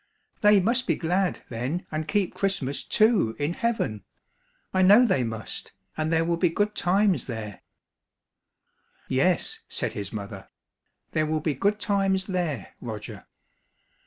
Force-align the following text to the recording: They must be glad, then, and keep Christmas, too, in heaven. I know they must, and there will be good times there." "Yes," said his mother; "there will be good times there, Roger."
They 0.41 0.59
must 0.59 0.87
be 0.87 0.95
glad, 0.95 1.43
then, 1.49 1.85
and 1.91 2.07
keep 2.07 2.33
Christmas, 2.33 2.81
too, 2.83 3.35
in 3.37 3.53
heaven. 3.53 4.03
I 4.73 4.81
know 4.81 5.05
they 5.05 5.23
must, 5.23 5.73
and 5.95 6.11
there 6.11 6.25
will 6.25 6.37
be 6.37 6.49
good 6.49 6.73
times 6.73 7.25
there." 7.25 7.61
"Yes," 9.07 9.59
said 9.69 9.93
his 9.93 10.11
mother; 10.11 10.49
"there 11.11 11.27
will 11.27 11.39
be 11.39 11.53
good 11.53 11.79
times 11.79 12.25
there, 12.25 12.73
Roger." 12.81 13.27